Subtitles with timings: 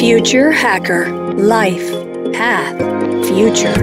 [0.00, 1.92] Future Hacker Life
[2.32, 2.78] Path
[3.26, 3.74] Future.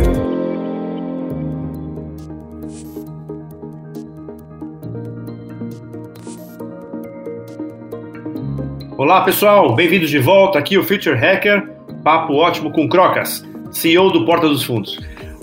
[8.98, 11.70] Olá pessoal, bem-vindos de volta aqui o Future Hacker,
[12.04, 14.98] papo ótimo com Crocas, CEO do Porta dos Fundos.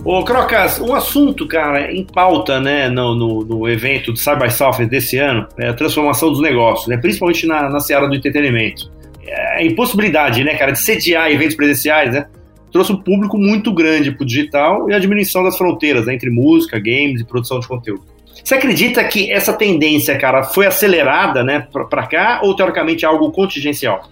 [0.04, 4.86] Ô Crocas, um assunto, cara, em pauta, né, no, no, no evento do Cyber Software
[4.86, 8.92] desse ano, é a transformação dos negócios, né, principalmente na, na seara do entretenimento.
[9.26, 12.26] É a impossibilidade, né, cara, de sediar eventos presenciais, né,
[12.72, 16.28] trouxe um público muito grande para o digital e a diminuição das fronteiras né, entre
[16.28, 18.02] música, games e produção de conteúdo.
[18.42, 23.30] Você acredita que essa tendência, cara, foi acelerada, né, para cá ou teoricamente é algo
[23.30, 24.08] contingencial?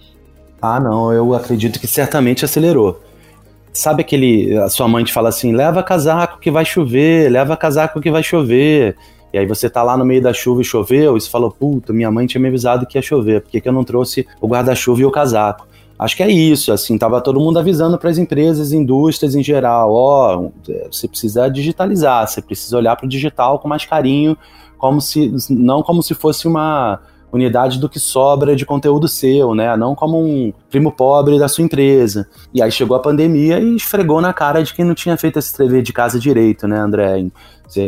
[0.61, 3.03] Ah, não, eu acredito que certamente acelerou.
[3.73, 4.57] Sabe aquele.
[4.59, 8.23] A sua mãe te fala assim: leva casaco que vai chover, leva casaco que vai
[8.23, 8.95] chover.
[9.33, 11.91] E aí você tá lá no meio da chuva e choveu, e você falou: puta,
[11.91, 14.47] minha mãe tinha me avisado que ia chover, por que, que eu não trouxe o
[14.47, 15.67] guarda-chuva e o casaco?
[15.97, 19.91] Acho que é isso, assim, tava todo mundo avisando para as empresas, indústrias em geral,
[19.93, 20.51] ó, oh,
[20.91, 24.37] você precisa digitalizar, você precisa olhar para o digital com mais carinho,
[24.77, 26.99] como se não como se fosse uma
[27.33, 29.75] unidade do que sobra de conteúdo seu, né?
[29.75, 32.27] Não como um primo pobre da sua empresa.
[32.53, 35.57] E aí chegou a pandemia e esfregou na cara de quem não tinha feito esse
[35.57, 37.25] dever de casa direito, né, André?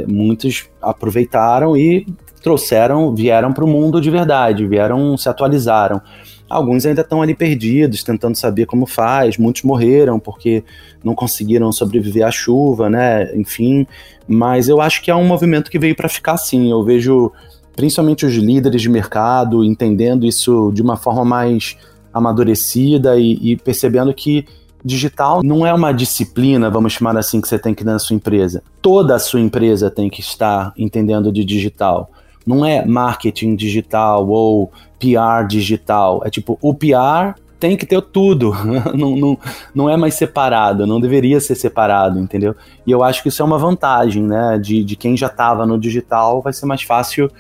[0.08, 2.08] Muitos aproveitaram e
[2.42, 6.02] trouxeram, vieram para o mundo de verdade, vieram, se atualizaram.
[6.48, 9.36] Alguns ainda estão ali perdidos, tentando saber como faz.
[9.36, 10.64] Muitos morreram porque
[11.04, 13.36] não conseguiram sobreviver à chuva, né?
[13.36, 13.88] Enfim,
[14.28, 16.70] mas eu acho que é um movimento que veio para ficar sim.
[16.70, 17.32] Eu vejo
[17.76, 21.78] principalmente os líderes de mercado entendendo isso de uma forma mais
[22.14, 24.46] amadurecida e, e percebendo que
[24.84, 28.16] digital não é uma disciplina, vamos chamar assim, que você tem que ir na sua
[28.16, 28.64] empresa.
[28.82, 32.10] Toda a sua empresa tem que estar entendendo de digital.
[32.46, 36.22] Não é marketing digital ou PR digital.
[36.24, 38.54] É tipo, o PR tem que ter tudo.
[38.94, 39.38] não, não,
[39.74, 42.56] não é mais separado, não deveria ser separado, entendeu?
[42.86, 44.60] E eu acho que isso é uma vantagem, né?
[44.62, 47.32] De, de quem já estava no digital, vai ser mais fácil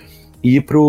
[0.46, 0.80] ir para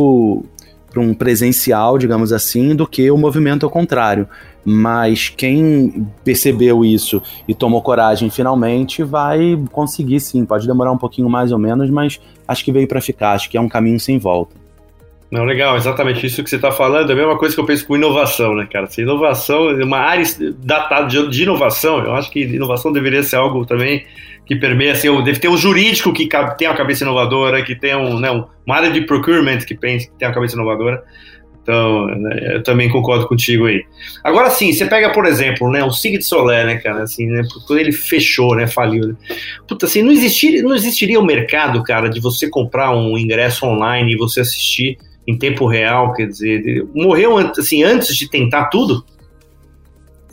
[1.01, 4.29] um presencial, digamos assim, do que o movimento ao contrário.
[4.65, 10.45] Mas quem percebeu isso e tomou coragem finalmente vai conseguir sim.
[10.45, 13.33] Pode demorar um pouquinho mais ou menos, mas acho que veio para ficar.
[13.33, 14.67] Acho que é um caminho sem volta.
[15.31, 17.11] Não, legal, exatamente isso que você está falando.
[17.11, 18.87] É a mesma coisa que eu penso com inovação, né, cara?
[18.87, 20.25] Se inovação, uma área
[20.59, 24.05] datada de, inovação, eu acho que inovação deveria ser algo também
[24.47, 28.19] que permeia, assim, deve ter um jurídico que tem uma cabeça inovadora, que tem um,
[28.19, 31.03] né, uma área de procurement que, pensa, que tem uma cabeça inovadora.
[31.61, 33.83] Então, né, eu também concordo contigo aí.
[34.23, 37.43] Agora sim, você pega, por exemplo, né, o Sig de Solé, né, cara, assim, né,
[37.67, 39.09] quando ele fechou, né, faliu.
[39.09, 39.15] Né?
[39.67, 43.67] Puta, assim, não existiria, não existiria o um mercado, cara, de você comprar um ingresso
[43.67, 44.97] online e você assistir
[45.27, 49.05] em tempo real, quer dizer, morreu assim antes de tentar tudo?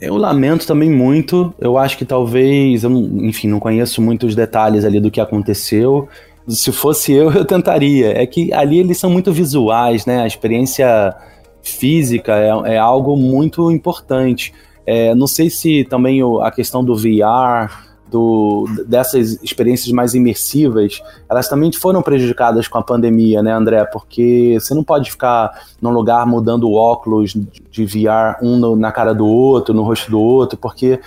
[0.00, 1.54] Eu lamento também muito.
[1.58, 6.08] Eu acho que talvez, eu não, enfim, não conheço muitos detalhes ali do que aconteceu.
[6.48, 8.20] Se fosse eu, eu tentaria.
[8.20, 10.22] É que ali eles são muito visuais, né?
[10.22, 11.14] A experiência
[11.62, 14.52] física é, é algo muito importante.
[14.86, 21.02] É, não sei se também o, a questão do VR do, dessas experiências mais imersivas,
[21.28, 23.84] elas também foram prejudicadas com a pandemia, né, André?
[23.86, 25.50] Porque você não pode ficar
[25.82, 27.36] num lugar mudando óculos
[27.72, 31.00] de VR um no, na cara do outro, no rosto do outro, porque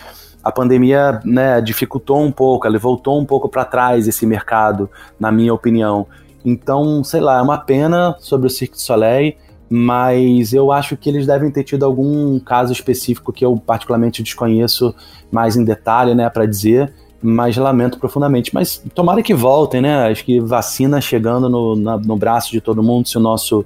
[0.44, 5.32] a pandemia né, dificultou um pouco, ela voltou um pouco para trás esse mercado, na
[5.32, 6.08] minha opinião.
[6.44, 9.34] Então, sei lá, é uma pena sobre o Cirque du Soleil,
[9.70, 14.96] mas eu acho que eles devem ter tido algum caso específico que eu particularmente desconheço
[15.32, 18.54] mais em detalhe, né, para dizer, mas lamento profundamente.
[18.54, 20.08] Mas tomara que voltem, né?
[20.08, 23.66] Acho que vacina chegando no, na, no braço de todo mundo, se o nosso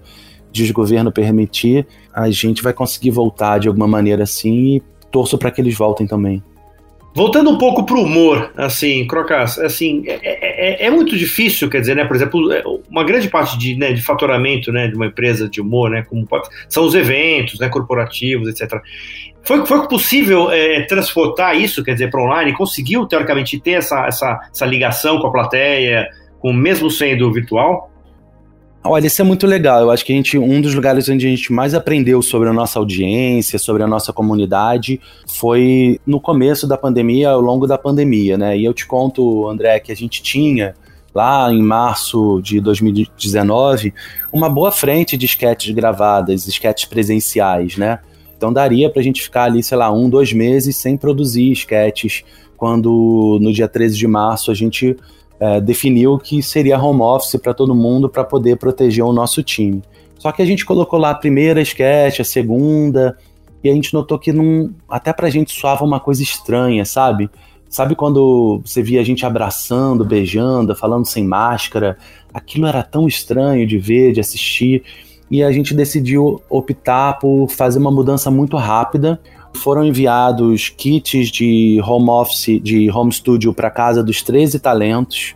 [0.51, 5.61] desgoverno permitir, a gente vai conseguir voltar de alguma maneira assim e torço para que
[5.61, 6.43] eles voltem também.
[7.13, 11.69] Voltando um pouco para o humor, assim, Crocas, assim, é, é, é, é, muito difícil,
[11.69, 14.95] quer dizer, né, por exemplo, é, uma grande parte de, né, de faturamento, né, de
[14.95, 18.79] uma empresa de humor, né, como pode, são os eventos, né, corporativos, etc.
[19.43, 22.53] Foi, foi possível é, transportar isso, quer dizer, para online?
[22.53, 26.07] Conseguiu, teoricamente, ter essa, essa, essa ligação com a plateia,
[26.39, 27.90] com mesmo sendo virtual?
[28.83, 29.81] Olha, isso é muito legal.
[29.81, 32.53] Eu acho que a gente, um dos lugares onde a gente mais aprendeu sobre a
[32.53, 38.39] nossa audiência, sobre a nossa comunidade, foi no começo da pandemia, ao longo da pandemia,
[38.39, 38.57] né?
[38.57, 40.73] E eu te conto, André, que a gente tinha
[41.13, 43.93] lá em março de 2019
[44.31, 47.99] uma boa frente de sketches gravadas, sketches presenciais, né?
[48.35, 52.23] Então daria pra gente ficar ali, sei lá, um, dois meses sem produzir sketches,
[52.57, 54.97] quando no dia 13 de março a gente
[55.41, 59.81] é, definiu que seria home office para todo mundo para poder proteger o nosso time.
[60.19, 63.17] Só que a gente colocou lá a primeira sketch, a segunda,
[63.63, 67.27] e a gente notou que não, até pra gente soava uma coisa estranha, sabe?
[67.67, 71.97] Sabe quando você via a gente abraçando, beijando, falando sem máscara?
[72.31, 74.83] Aquilo era tão estranho de ver, de assistir.
[75.31, 79.19] E a gente decidiu optar por fazer uma mudança muito rápida.
[79.53, 85.35] Foram enviados kits de home office, de home studio para casa dos 13 talentos.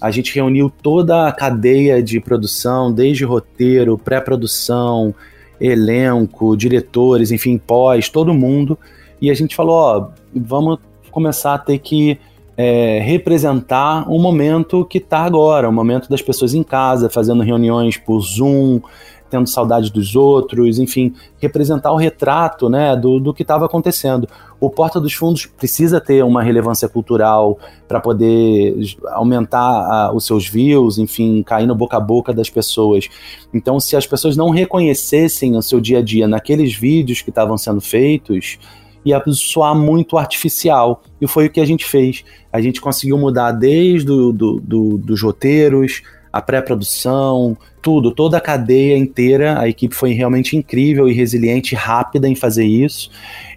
[0.00, 5.14] A gente reuniu toda a cadeia de produção, desde roteiro, pré-produção,
[5.60, 8.78] elenco, diretores, enfim, pós, todo mundo.
[9.20, 10.78] E a gente falou: ó, vamos
[11.10, 12.18] começar a ter que
[12.56, 17.96] é, representar o momento que está agora, o momento das pessoas em casa, fazendo reuniões
[17.96, 18.80] por Zoom,
[19.28, 24.28] tendo saudade dos outros, enfim, representar o retrato né, do, do que estava acontecendo.
[24.58, 28.74] O Porta dos Fundos precisa ter uma relevância cultural para poder
[29.12, 33.08] aumentar os seus views, enfim, cair no boca a boca das pessoas.
[33.52, 37.58] Então, se as pessoas não reconhecessem o seu dia a dia naqueles vídeos que estavam
[37.58, 38.58] sendo feitos,
[39.06, 41.02] ia soar muito artificial.
[41.20, 42.24] E foi o que a gente fez.
[42.52, 46.02] A gente conseguiu mudar desde do, do, do, dos roteiros,
[46.32, 49.60] a pré-produção, tudo, toda a cadeia inteira.
[49.60, 53.10] A equipe foi realmente incrível e resiliente, rápida em fazer isso.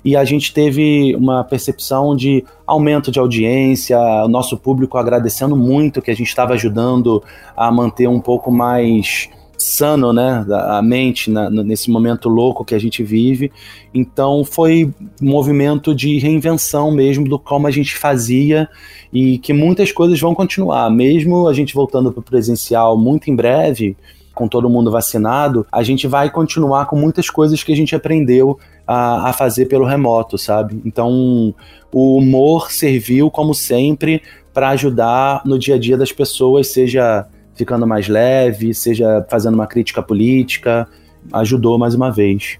[0.03, 6.01] E a gente teve uma percepção de aumento de audiência, o nosso público agradecendo muito
[6.01, 7.23] que a gente estava ajudando
[7.55, 9.29] a manter um pouco mais
[9.63, 13.51] sano, né, a mente na, nesse momento louco que a gente vive.
[13.93, 14.91] Então foi
[15.21, 18.69] um movimento de reinvenção mesmo do como a gente fazia
[19.11, 23.35] e que muitas coisas vão continuar, mesmo a gente voltando para o presencial muito em
[23.35, 23.97] breve.
[24.33, 28.57] Com todo mundo vacinado, a gente vai continuar com muitas coisas que a gente aprendeu
[28.87, 30.81] a, a fazer pelo remoto, sabe?
[30.85, 31.53] Então,
[31.91, 34.21] o humor serviu, como sempre,
[34.53, 37.27] para ajudar no dia a dia das pessoas, seja
[37.59, 40.87] ficando mais leve, seja fazendo uma crítica política,
[41.33, 42.57] ajudou mais uma vez.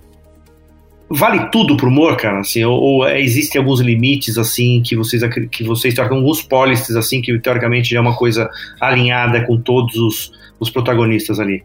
[1.10, 2.42] Vale tudo pro humor, cara?
[2.42, 7.22] Assim, ou, ou existem alguns limites assim que vocês que vocês trocam alguns pólices assim
[7.22, 8.50] que teoricamente já é uma coisa
[8.80, 11.64] alinhada com todos os, os protagonistas ali?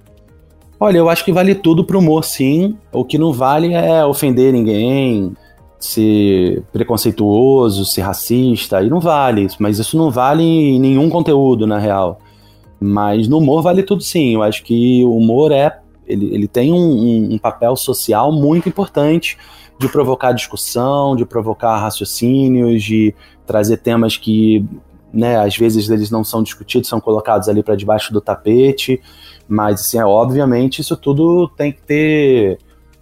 [0.79, 2.77] Olha, eu acho que vale tudo pro humor, sim.
[2.93, 5.33] O que não vale é ofender ninguém,
[5.79, 9.49] ser preconceituoso, ser racista, aí não vale.
[9.59, 12.21] Mas isso não vale em nenhum conteúdo, na real.
[12.87, 14.35] Mas no humor vale tudo sim.
[14.35, 15.81] Eu acho que o humor é.
[16.07, 19.39] Ele, ele tem um, um, um papel social muito importante
[19.79, 23.15] de provocar discussão, de provocar raciocínios, de
[23.47, 24.67] trazer temas que,
[25.11, 29.01] né, às vezes eles não são discutidos, são colocados ali para debaixo do tapete.
[29.49, 32.59] Mas, assim, é, obviamente, isso tudo tem que ter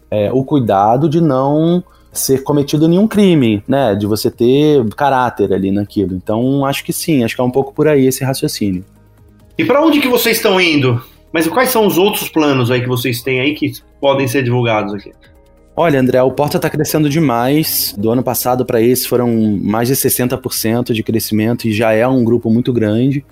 [0.08, 1.82] é, o cuidado de não
[2.12, 3.96] ser cometido nenhum crime, né?
[3.96, 6.14] De você ter caráter ali naquilo.
[6.14, 8.84] Então, acho que sim, acho que é um pouco por aí esse raciocínio.
[9.58, 11.02] E para onde que vocês estão indo?
[11.32, 14.94] Mas quais são os outros planos aí que vocês têm aí que podem ser divulgados
[14.94, 15.12] aqui?
[15.74, 17.94] Olha, André, o Porta está crescendo demais.
[17.96, 22.22] Do ano passado para esse foram mais de 60% de crescimento e já é um
[22.22, 23.24] grupo muito grande.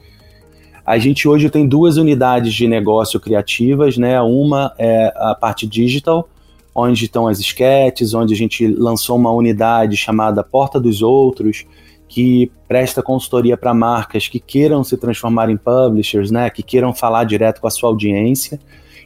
[0.85, 4.21] A gente hoje tem duas unidades de negócio criativas, né?
[4.23, 6.27] Uma é a parte digital,
[6.75, 11.67] onde estão as esquetes, onde a gente lançou uma unidade chamada Porta dos Outros,
[12.11, 17.23] que presta consultoria para marcas que queiram se transformar em publishers, né, que queiram falar
[17.23, 18.59] direto com a sua audiência.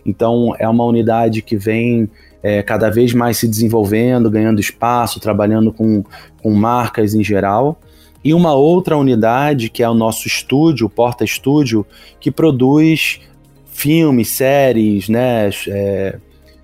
[0.07, 2.09] Então, é uma unidade que vem
[2.43, 6.03] é, cada vez mais se desenvolvendo, ganhando espaço, trabalhando com,
[6.43, 7.79] com marcas em geral.
[8.25, 11.87] E uma outra unidade, que é o nosso estúdio, o Porta Estúdio,
[12.19, 13.21] que produz
[13.67, 15.51] filmes, séries, né?
[15.69, 16.19] É,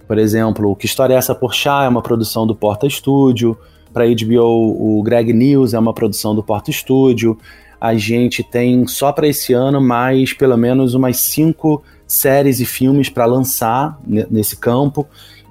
[0.08, 3.58] por exemplo, Que História é Essa por Chá é uma produção do Porta Estúdio.
[3.92, 7.36] Para HBO, o Greg News é uma produção do Porta Studio.
[7.80, 13.08] A gente tem só para esse ano mais pelo menos umas cinco séries e filmes
[13.08, 15.06] para lançar nesse campo.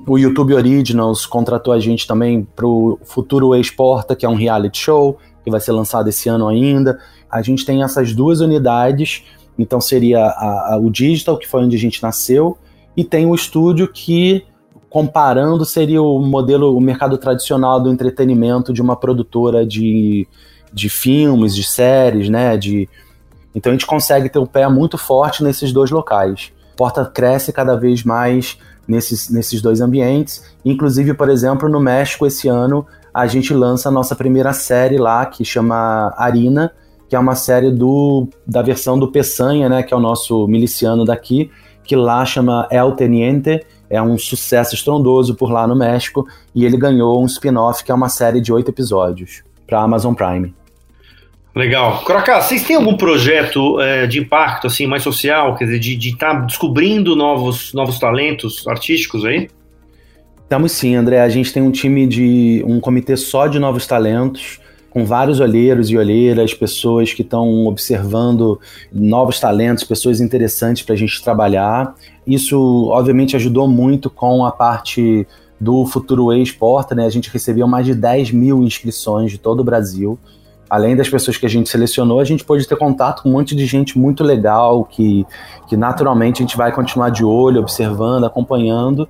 [0.07, 4.77] O YouTube Originals contratou a gente também para o Futuro Ex-Porta, que é um reality
[4.77, 6.99] show que vai ser lançado esse ano ainda.
[7.29, 9.23] A gente tem essas duas unidades,
[9.57, 12.57] então seria a, a, o digital, que foi onde a gente nasceu,
[12.95, 14.43] e tem o estúdio que
[14.89, 20.27] comparando, seria o modelo, o mercado tradicional do entretenimento de uma produtora de,
[20.73, 22.57] de filmes, de séries, né?
[22.57, 22.89] De,
[23.53, 26.51] então a gente consegue ter um pé muito forte nesses dois locais.
[26.75, 30.43] Porta cresce cada vez mais nesses, nesses dois ambientes.
[30.65, 35.25] Inclusive, por exemplo, no México esse ano a gente lança a nossa primeira série lá
[35.25, 36.71] que chama Arina,
[37.07, 39.83] que é uma série do, da versão do Peçanha, né?
[39.83, 41.51] Que é o nosso miliciano daqui,
[41.83, 46.77] que lá chama El Teniente é um sucesso estrondoso por lá no México e ele
[46.77, 50.53] ganhou um spin-off que é uma série de oito episódios para Amazon Prime.
[51.55, 52.03] Legal.
[52.03, 56.35] Crocá, vocês têm algum projeto é, de impacto assim mais social, quer dizer, de estar
[56.35, 59.49] tá descobrindo novos, novos talentos artísticos aí?
[60.47, 61.21] Temos sim, André.
[61.21, 65.89] A gente tem um time de um comitê só de novos talentos, com vários olheiros
[65.89, 68.59] e olheiras, pessoas que estão observando
[68.91, 71.95] novos talentos, pessoas interessantes para a gente trabalhar.
[72.25, 75.27] Isso, obviamente, ajudou muito com a parte
[75.59, 77.05] do Futuro Exporta, né?
[77.05, 80.17] A gente recebeu mais de 10 mil inscrições de todo o Brasil.
[80.69, 83.55] Além das pessoas que a gente selecionou, a gente pôde ter contato com um monte
[83.55, 85.25] de gente muito legal, que,
[85.67, 89.09] que naturalmente a gente vai continuar de olho, observando, acompanhando.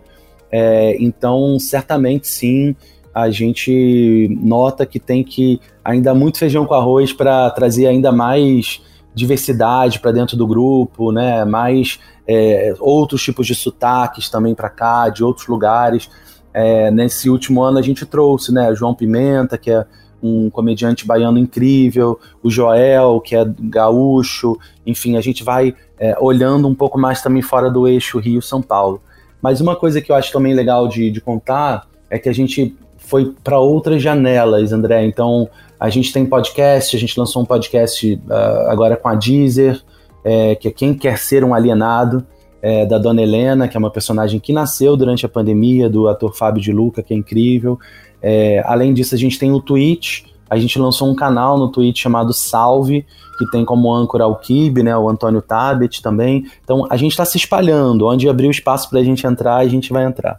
[0.52, 2.76] É, então, certamente sim,
[3.22, 8.82] a gente nota que tem que ainda muito feijão com arroz para trazer ainda mais
[9.14, 11.44] diversidade para dentro do grupo, né?
[11.46, 16.10] Mais é, outros tipos de sotaques também para cá, de outros lugares.
[16.54, 18.74] É, nesse último ano a gente trouxe, né?
[18.76, 19.86] João Pimenta, que é
[20.22, 26.68] um comediante baiano incrível, o Joel, que é gaúcho, enfim, a gente vai é, olhando
[26.68, 29.02] um pouco mais também fora do eixo Rio-São Paulo.
[29.42, 32.76] Mas uma coisa que eu acho também legal de, de contar é que a gente
[33.10, 35.04] foi para outras janelas, André.
[35.06, 35.50] Então,
[35.80, 39.82] a gente tem podcast, a gente lançou um podcast uh, agora com a Deezer,
[40.24, 42.26] é, que é Quem Quer Ser um Alienado,
[42.62, 46.36] é, da Dona Helena, que é uma personagem que nasceu durante a pandemia, do ator
[46.36, 47.80] Fábio de Luca, que é incrível.
[48.22, 52.02] É, além disso, a gente tem o Twitch, a gente lançou um canal no Twitch
[52.02, 53.06] chamado Salve,
[53.38, 56.46] que tem como âncora o Kibe, né, o Antônio Tabet também.
[56.64, 58.06] Então, a gente está se espalhando.
[58.06, 60.38] Onde abrir o espaço para a gente entrar, a gente vai entrar.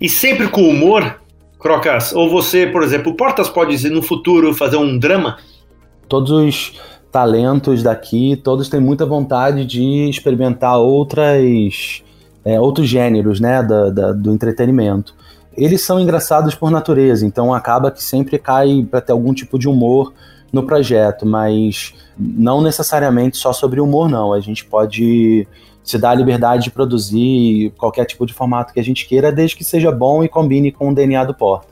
[0.00, 1.20] E sempre com humor,
[1.58, 2.12] Crocas?
[2.12, 5.36] Ou você, por exemplo, o Portas pode no futuro fazer um drama?
[6.08, 6.80] Todos os
[7.12, 12.02] talentos daqui, todos têm muita vontade de experimentar outras,
[12.44, 15.14] é, outros gêneros né, da, da, do entretenimento.
[15.56, 19.68] Eles são engraçados por natureza, então acaba que sempre cai para ter algum tipo de
[19.68, 20.12] humor
[20.52, 24.32] no projeto, mas não necessariamente só sobre humor, não.
[24.32, 25.46] A gente pode
[25.90, 29.56] se dar a liberdade de produzir qualquer tipo de formato que a gente queira, desde
[29.56, 31.68] que seja bom e combine com o DNA do Porta.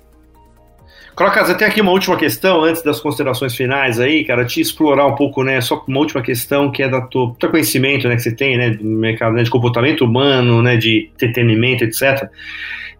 [1.18, 5.16] Crocas, tenho aqui uma última questão antes das considerações finais aí, cara, te explorar um
[5.16, 8.32] pouco, né, só uma última questão que é da tua, teu conhecimento, né, que você
[8.32, 12.28] tem, né, do mercado né, de comportamento humano, né, de entretenimento, etc.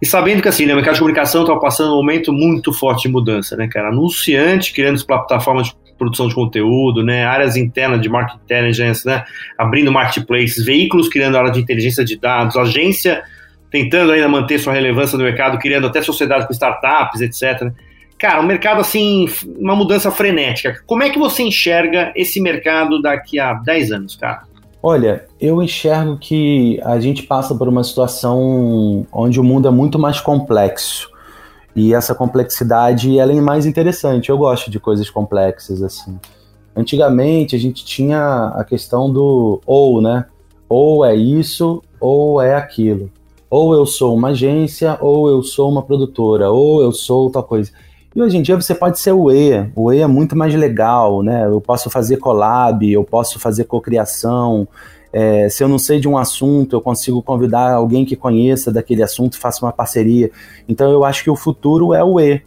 [0.02, 3.02] E sabendo que, assim, né, o mercado de comunicação está passando um momento muito forte
[3.02, 8.08] de mudança, né, cara, anunciante criando plataformas de produção de conteúdo, né, áreas internas de
[8.08, 9.24] market intelligence, né,
[9.58, 13.22] abrindo marketplaces, veículos criando área de inteligência de dados, agência
[13.70, 17.70] tentando ainda manter sua relevância no mercado, criando até sociedades com startups, etc.
[18.18, 19.28] Cara, um mercado assim,
[19.58, 20.82] uma mudança frenética.
[20.86, 24.42] Como é que você enxerga esse mercado daqui a 10 anos, cara?
[24.82, 29.98] Olha, eu enxergo que a gente passa por uma situação onde o mundo é muito
[29.98, 31.10] mais complexo.
[31.74, 34.30] E essa complexidade ela é mais interessante.
[34.30, 36.18] Eu gosto de coisas complexas assim.
[36.74, 40.26] Antigamente a gente tinha a questão do ou, né?
[40.68, 43.10] Ou é isso ou é aquilo.
[43.50, 47.70] Ou eu sou uma agência, ou eu sou uma produtora, ou eu sou tal coisa.
[48.14, 49.70] E hoje em dia você pode ser o E.
[49.74, 51.46] O E é muito mais legal, né?
[51.46, 54.68] Eu posso fazer collab, eu posso fazer cocriação.
[55.12, 59.02] É, se eu não sei de um assunto, eu consigo convidar alguém que conheça daquele
[59.02, 60.30] assunto faça uma parceria.
[60.68, 62.42] Então eu acho que o futuro é o E.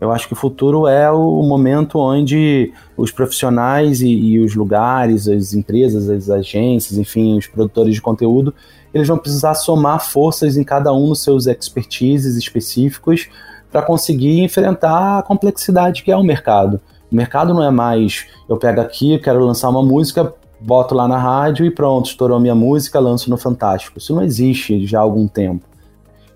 [0.00, 5.28] Eu acho que o futuro é o momento onde os profissionais e, e, os lugares,
[5.28, 8.54] as empresas, as agências, enfim, os produtores de conteúdo,
[8.94, 13.28] eles vão precisar somar forças em cada um dos seus expertises específicos
[13.70, 16.80] para conseguir enfrentar a complexidade que é o mercado.
[17.12, 21.16] O mercado não é mais eu pego aqui, quero lançar uma música, boto lá na
[21.16, 23.98] rádio e pronto, estourou minha música, lanço no Fantástico.
[23.98, 25.64] Isso não existe já há algum tempo.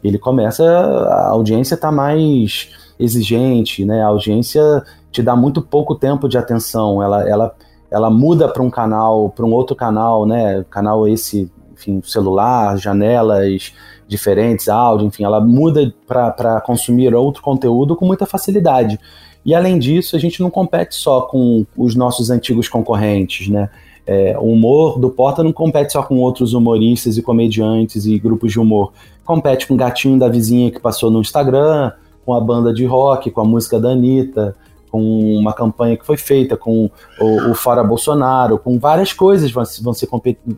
[0.02, 4.02] Ele começa, a audiência está mais exigente, né?
[4.02, 7.02] A audiência te dá muito pouco tempo de atenção.
[7.02, 7.54] Ela, ela,
[7.90, 10.64] ela muda para um canal, para um outro canal, né?
[10.68, 13.72] Canal esse, enfim, celular, janelas,
[14.06, 18.98] diferentes, áudio, enfim, ela muda para consumir outro conteúdo com muita facilidade.
[19.44, 23.68] E além disso, a gente não compete só com os nossos antigos concorrentes, né?
[24.06, 28.52] É, o humor do Porta não compete só com outros humoristas e comediantes e grupos
[28.52, 28.92] de humor.
[29.24, 31.92] Compete com o gatinho da vizinha que passou no Instagram,
[32.24, 34.54] com a banda de rock, com a música da Anitta,
[34.90, 35.00] com
[35.36, 39.94] uma campanha que foi feita, com o, o Fora Bolsonaro, com várias coisas vão, vão
[39.94, 40.08] ser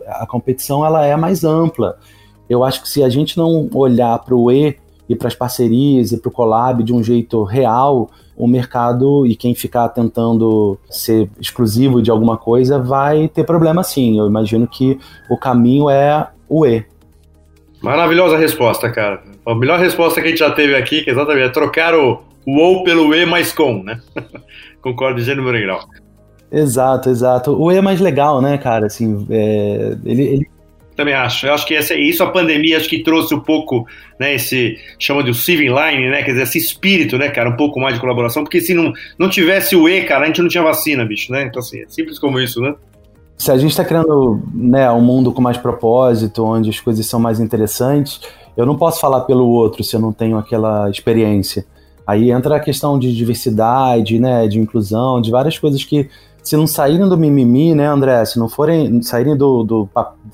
[0.07, 1.97] a competição ela é mais ampla
[2.49, 4.77] eu acho que se a gente não olhar para o E
[5.09, 9.35] e para as parcerias e para o collab de um jeito real, o mercado e
[9.35, 14.19] quem ficar tentando ser exclusivo de alguma coisa vai ter problema sim.
[14.19, 14.99] Eu imagino que
[15.31, 16.85] o caminho é o E.
[17.83, 19.23] Maravilhosa resposta, cara.
[19.45, 22.23] A melhor resposta que a gente já teve aqui, que é exatamente é trocar o,
[22.47, 24.01] o ou pelo E mais com, né?
[24.83, 25.81] Concordo de gênero grau.
[26.51, 27.61] Exato, exato.
[27.61, 28.87] O E é mais legal, né, cara?
[28.87, 30.56] Assim, é, ele, ele
[30.97, 31.47] Também acho.
[31.47, 33.87] Eu acho que essa, isso a pandemia acho que trouxe um pouco,
[34.19, 37.79] né, esse chama de civil line, né, quer dizer, esse espírito, né, cara, um pouco
[37.79, 40.63] mais de colaboração, porque se não, não tivesse o E, cara, a gente não tinha
[40.63, 41.45] vacina, bicho, né?
[41.45, 42.75] Então assim, é simples como isso, né?
[43.37, 47.21] Se a gente está criando, né, um mundo com mais propósito, onde as coisas são
[47.21, 48.21] mais interessantes,
[48.57, 51.67] eu não posso falar pelo outro se eu não tenho aquela experiência.
[52.07, 56.09] Aí entra a questão de diversidade, né, de inclusão, de várias coisas que
[56.47, 58.25] se não saírem do mimimi, né, André?
[58.25, 59.89] Se não forem saírem do, do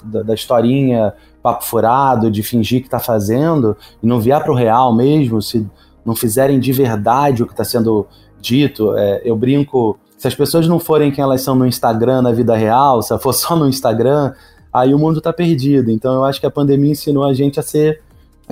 [0.04, 4.54] da, da, historinha papo furado, de fingir que tá fazendo, e não vier para o
[4.54, 5.66] real mesmo, se
[6.04, 8.06] não fizerem de verdade o que está sendo
[8.38, 9.98] dito, é, eu brinco.
[10.18, 13.32] Se as pessoas não forem quem elas são no Instagram, na vida real, se for
[13.32, 14.34] só no Instagram,
[14.70, 15.90] aí o mundo está perdido.
[15.90, 18.02] Então eu acho que a pandemia ensinou a gente a ser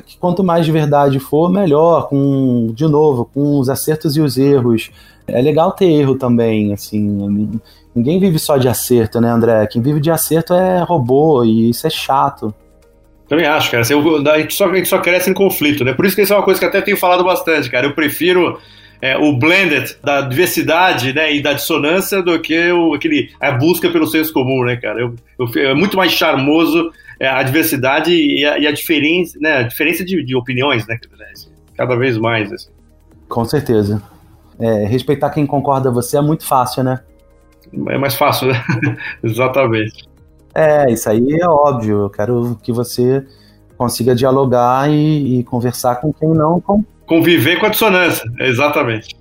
[0.04, 4.38] que quanto mais de verdade for, melhor, com, de novo, com os acertos e os
[4.38, 4.90] erros,
[5.26, 7.60] é legal ter erro também, assim.
[7.94, 9.66] Ninguém vive só de acerto, né, André?
[9.66, 12.54] Quem vive de acerto é robô e isso é chato.
[13.28, 13.82] Também acho, cara.
[13.82, 15.92] A gente, só, a gente só cresce em conflito, né?
[15.92, 17.86] Por isso que isso é uma coisa que até tenho falado bastante, cara.
[17.86, 18.58] Eu prefiro
[19.00, 23.88] é, o blended da diversidade né, e da dissonância do que o, aquele, a busca
[23.88, 25.00] pelo senso comum, né, cara?
[25.00, 29.58] Eu, eu, é muito mais charmoso é, a diversidade e a, e a, diferença, né,
[29.58, 30.98] a diferença de, de opiniões, né?
[31.76, 32.52] Cada vez mais.
[32.52, 32.70] Assim.
[33.28, 34.02] Com certeza
[34.60, 37.00] é, respeitar quem concorda com você é muito fácil, né?
[37.88, 38.62] É mais fácil, né?
[39.24, 40.08] Exatamente.
[40.54, 42.02] É, isso aí é óbvio.
[42.02, 43.24] Eu quero que você
[43.76, 46.60] consiga dialogar e, e conversar com quem não.
[46.60, 46.84] Com...
[47.06, 49.16] Conviver com a dissonância, exatamente.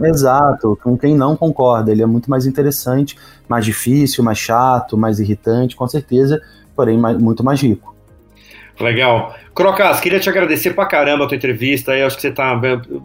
[0.00, 1.90] Exato, com quem não concorda.
[1.90, 3.16] Ele é muito mais interessante,
[3.48, 6.40] mais difícil, mais chato, mais irritante, com certeza,
[6.76, 7.96] porém mais, muito mais rico.
[8.78, 9.34] Legal.
[9.54, 11.96] Crocas, queria te agradecer pra caramba a tua entrevista.
[11.96, 12.60] Eu acho que você tá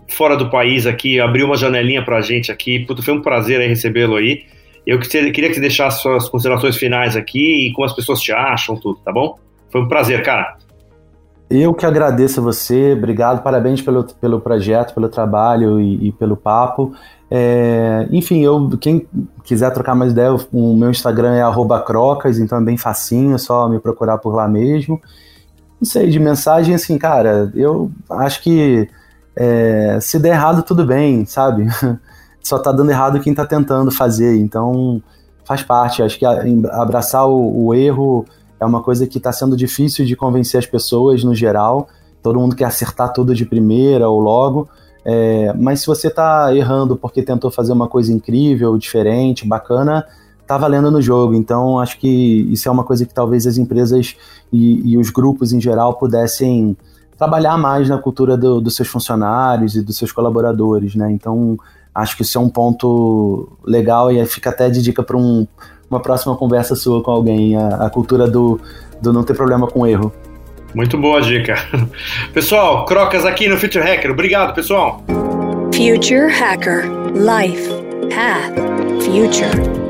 [0.09, 2.79] fora do país aqui, abriu uma janelinha pra gente aqui.
[2.79, 4.43] Puta, foi um prazer recebê-lo aí.
[4.85, 8.75] Eu queria que você deixasse suas considerações finais aqui e como as pessoas te acham,
[8.75, 9.39] tudo, tá bom?
[9.71, 10.57] Foi um prazer, cara.
[11.51, 16.37] Eu que agradeço a você, obrigado, parabéns pelo, pelo projeto, pelo trabalho e, e pelo
[16.37, 16.93] papo.
[17.29, 19.05] É, enfim, eu, quem
[19.43, 23.67] quiser trocar mais ideia, o meu Instagram é crocas, então é bem facinho, é só
[23.67, 25.01] me procurar por lá mesmo.
[25.79, 28.87] Não sei, de mensagem, assim, cara, eu acho que
[29.35, 31.67] é, se der errado, tudo bem, sabe?
[32.41, 35.01] Só tá dando errado quem tá tentando fazer, então
[35.43, 36.01] faz parte.
[36.01, 38.25] Acho que abraçar o, o erro
[38.61, 41.89] é uma coisa que está sendo difícil de convencer as pessoas no geral.
[42.21, 44.69] Todo mundo quer acertar tudo de primeira ou logo.
[45.03, 50.05] É, mas se você está errando porque tentou fazer uma coisa incrível, diferente, bacana,
[50.45, 51.33] tá valendo no jogo.
[51.33, 52.07] Então, acho que
[52.51, 54.15] isso é uma coisa que talvez as empresas
[54.53, 56.77] e, e os grupos em geral pudessem
[57.17, 61.11] trabalhar mais na cultura do, dos seus funcionários e dos seus colaboradores, né?
[61.11, 61.57] Então,
[61.95, 65.47] acho que isso é um ponto legal e fica até de dica para um,
[65.91, 68.59] uma próxima conversa sua com alguém, a, a cultura do,
[69.01, 70.11] do não ter problema com erro.
[70.73, 71.55] Muito boa dica.
[72.33, 74.11] Pessoal, Crocas aqui no Future Hacker.
[74.11, 75.03] Obrigado, pessoal.
[75.73, 76.85] Future Hacker.
[77.13, 77.69] Life.
[78.09, 78.55] Path.
[79.03, 79.80] Future.